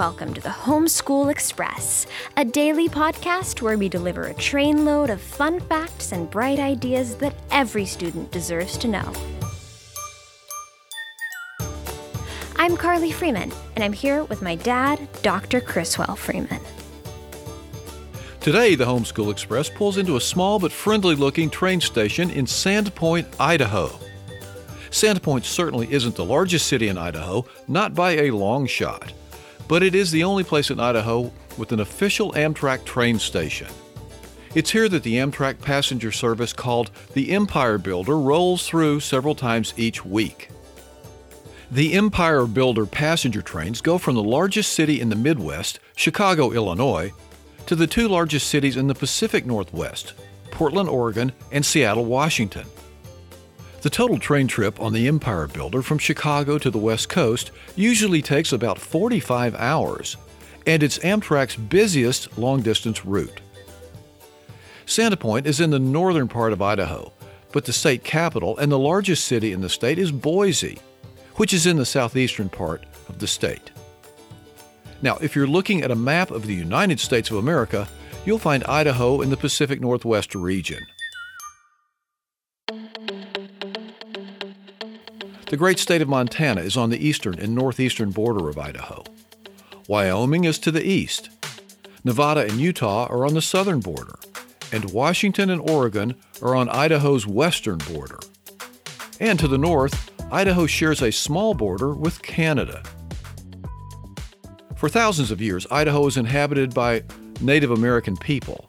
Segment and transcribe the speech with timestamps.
[0.00, 2.06] welcome to the Homeschool Express,
[2.38, 7.34] a daily podcast where we deliver a trainload of fun facts and bright ideas that
[7.50, 9.12] every student deserves to know.
[12.56, 15.60] I'm Carli Freeman, and I'm here with my dad, Dr.
[15.60, 16.62] Criswell Freeman.
[18.40, 23.26] Today, the Homeschool Express pulls into a small but friendly looking train station in Sandpoint,
[23.38, 23.90] Idaho.
[24.90, 29.12] Sandpoint certainly isn't the largest city in Idaho, not by a long shot,
[29.70, 33.68] but it is the only place in Idaho with an official Amtrak train station.
[34.52, 39.72] It's here that the Amtrak passenger service called the Empire Builder rolls through several times
[39.76, 40.48] each week.
[41.70, 47.12] The Empire Builder passenger trains go from the largest city in the Midwest, Chicago, Illinois,
[47.66, 50.14] to the two largest cities in the Pacific Northwest,
[50.50, 52.66] Portland, Oregon, and Seattle, Washington.
[53.82, 58.20] The total train trip on the Empire Builder from Chicago to the West Coast usually
[58.20, 60.18] takes about 45 hours,
[60.66, 63.40] and it's Amtrak's busiest long distance route.
[64.84, 67.10] Sandpoint is in the northern part of Idaho,
[67.52, 70.78] but the state capital and the largest city in the state is Boise,
[71.36, 73.70] which is in the southeastern part of the state.
[75.00, 77.88] Now, if you're looking at a map of the United States of America,
[78.26, 80.80] you'll find Idaho in the Pacific Northwest region.
[85.50, 89.02] The great state of Montana is on the eastern and northeastern border of Idaho.
[89.88, 91.28] Wyoming is to the east.
[92.04, 94.16] Nevada and Utah are on the southern border,
[94.70, 98.20] and Washington and Oregon are on Idaho's western border.
[99.18, 102.84] And to the north, Idaho shares a small border with Canada.
[104.76, 107.02] For thousands of years, Idaho was inhabited by
[107.40, 108.68] Native American people.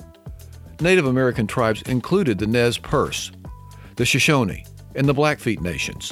[0.79, 3.31] Native American tribes included the Nez Perce,
[3.97, 6.11] the Shoshone, and the Blackfeet nations.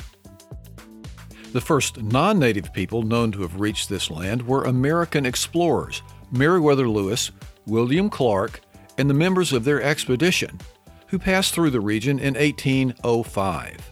[1.51, 6.87] The first non native people known to have reached this land were American explorers Meriwether
[6.87, 7.31] Lewis,
[7.65, 8.61] William Clark,
[8.99, 10.59] and the members of their expedition,
[11.07, 13.89] who passed through the region in 1805.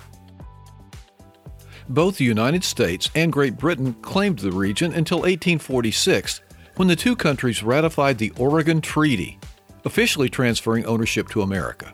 [1.89, 6.41] Both the United States and Great Britain claimed the region until 1846,
[6.75, 9.39] when the two countries ratified the Oregon Treaty,
[9.83, 11.91] officially transferring ownership to America.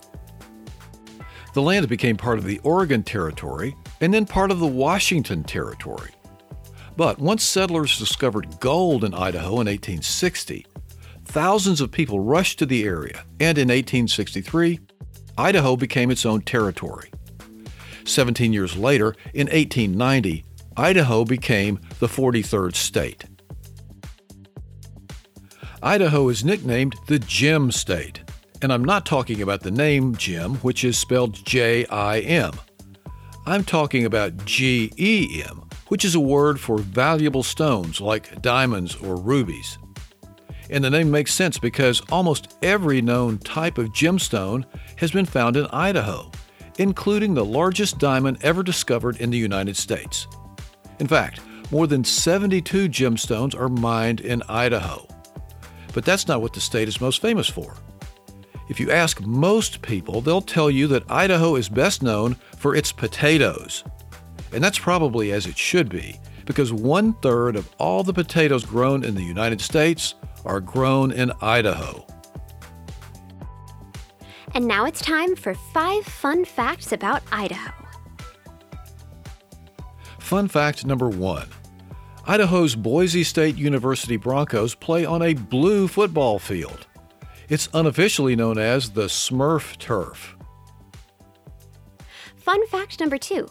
[1.53, 6.12] The land became part of the Oregon Territory and then part of the Washington Territory.
[6.97, 10.68] But once settlers discovered gold in Idaho in 1860,
[11.24, 14.80] thousands of people rushed to the area, and in 1863,
[15.38, 17.12] Idaho became its own territory.
[18.03, 20.44] 17 years later, in 1890,
[20.75, 23.24] Idaho became the 43rd state.
[25.81, 28.22] Idaho is nicknamed the Gem State,
[28.62, 32.53] and I'm not talking about the name Jim, which is spelled J I M.
[33.46, 38.96] I'm talking about G E M, which is a word for valuable stones like diamonds
[38.96, 39.78] or rubies.
[40.70, 44.66] And the name makes sense because almost every known type of gemstone
[44.98, 46.31] has been found in Idaho
[46.78, 50.28] including the largest diamond ever discovered in the United States.
[51.00, 55.08] In fact, more than 72 gemstones are mined in Idaho.
[55.94, 57.75] But that's not what the state is most famous for.
[58.69, 62.91] If you ask most people, they'll tell you that Idaho is best known for its
[62.91, 63.84] potatoes.
[64.51, 69.03] And that's probably as it should be, because one third of all the potatoes grown
[69.03, 70.16] in the United States
[70.46, 72.06] are grown in Idaho.
[74.56, 77.74] And now it's time for five fun facts about Idaho.
[80.19, 81.47] Fun fact number one
[82.25, 86.88] Idaho's Boise State University Broncos play on a blue football field.
[87.50, 90.36] It's unofficially known as the Smurf Turf.
[92.38, 93.50] Fun fact number two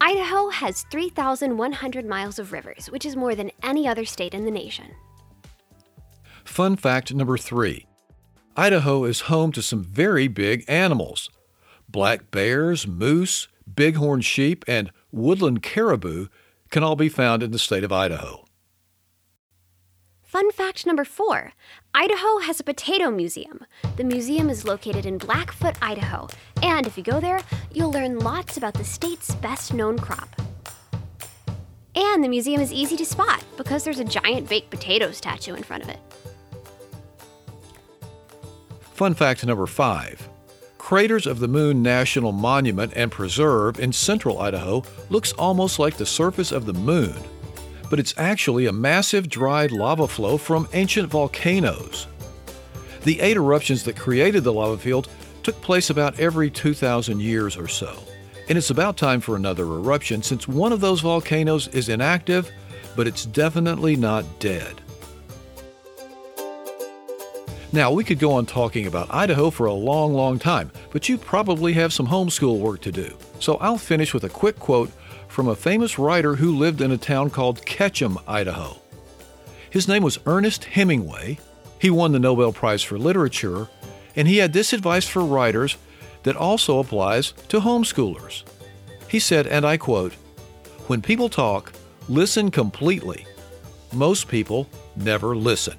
[0.00, 4.50] Idaho has 3,100 miles of rivers, which is more than any other state in the
[4.50, 4.86] nation.
[6.44, 7.86] Fun fact number three
[8.56, 11.30] Idaho is home to some very big animals.
[11.88, 16.28] Black bears, moose, bighorn sheep, and woodland caribou
[16.70, 18.43] can all be found in the state of Idaho.
[20.34, 21.52] Fun fact number four
[21.94, 23.64] Idaho has a potato museum.
[23.94, 26.26] The museum is located in Blackfoot, Idaho,
[26.60, 27.38] and if you go there,
[27.70, 30.28] you'll learn lots about the state's best known crop.
[31.94, 35.62] And the museum is easy to spot because there's a giant baked potato statue in
[35.62, 36.00] front of it.
[38.80, 40.28] Fun fact number five
[40.78, 46.04] Craters of the Moon National Monument and Preserve in central Idaho looks almost like the
[46.04, 47.14] surface of the moon,
[47.90, 52.06] but it's actually a massive dried lava flow from ancient volcanoes.
[53.02, 55.08] The eight eruptions that created the lava field
[55.42, 57.96] took place about every 2,000 years or so,
[58.48, 62.50] and it's about time for another eruption since one of those volcanoes is inactive,
[62.96, 64.80] but it's definitely not dead.
[67.74, 71.18] Now, we could go on talking about Idaho for a long, long time, but you
[71.18, 73.16] probably have some homeschool work to do.
[73.40, 74.92] So I'll finish with a quick quote
[75.34, 78.76] from a famous writer who lived in a town called Ketchum, Idaho.
[79.68, 81.40] His name was Ernest Hemingway.
[81.80, 83.66] He won the Nobel Prize for Literature,
[84.14, 85.76] and he had this advice for writers
[86.22, 88.44] that also applies to homeschoolers.
[89.08, 90.12] He said, and I quote,
[90.86, 91.72] When people talk,
[92.08, 93.26] listen completely.
[93.92, 95.76] Most people never listen.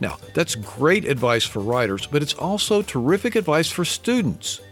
[0.00, 4.62] Now, that's great advice for writers, but it's also terrific advice for students.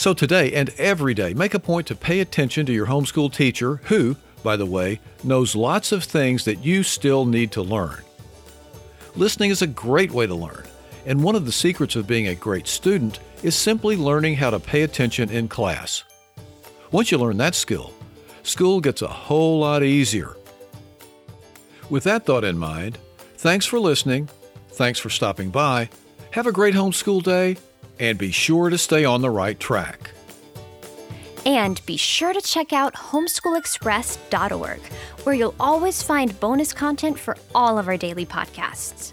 [0.00, 3.82] So today and every day, make a point to pay attention to your homeschool teacher
[3.84, 8.02] who, by the way, knows lots of things that you still need to learn.
[9.14, 10.64] Listening is a great way to learn,
[11.04, 14.58] and one of the secrets of being a great student is simply learning how to
[14.58, 16.02] pay attention in class.
[16.92, 17.92] Once you learn that skill,
[18.42, 20.34] school gets a whole lot easier.
[21.90, 22.96] With that thought in mind,
[23.36, 24.30] thanks for listening,
[24.70, 25.90] thanks for stopping by,
[26.30, 27.58] have a great homeschool day,
[28.00, 30.10] and be sure to stay on the right track.
[31.46, 34.80] And be sure to check out homeschoolexpress.org,
[35.22, 39.12] where you'll always find bonus content for all of our daily podcasts.